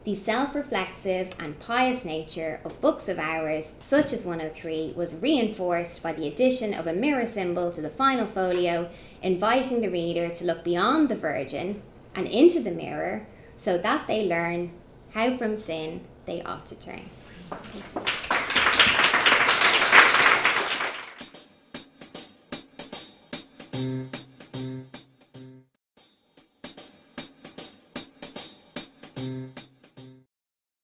The 0.03 0.13
self 0.13 0.53
reflexive 0.53 1.31
and 1.39 1.59
pious 1.59 2.05
nature 2.05 2.59
of 2.63 2.79
books 2.79 3.07
of 3.07 3.17
hours, 3.17 3.71
such 3.79 4.13
as 4.13 4.23
103, 4.23 4.93
was 4.95 5.15
reinforced 5.15 6.03
by 6.03 6.13
the 6.13 6.27
addition 6.27 6.75
of 6.75 6.85
a 6.85 6.93
mirror 6.93 7.25
symbol 7.25 7.71
to 7.71 7.81
the 7.81 7.89
final 7.89 8.27
folio, 8.27 8.89
inviting 9.23 9.81
the 9.81 9.89
reader 9.89 10.29
to 10.29 10.45
look 10.45 10.63
beyond 10.63 11.09
the 11.09 11.15
Virgin 11.15 11.81
and 12.13 12.27
into 12.27 12.59
the 12.59 12.69
mirror 12.69 13.25
so 13.57 13.79
that 13.79 14.05
they 14.05 14.27
learn 14.27 14.71
how 15.13 15.35
from 15.37 15.55
sin 15.59 16.01
they 16.25 16.41
are 16.41 16.61
to 16.61 16.75
train. 16.75 17.09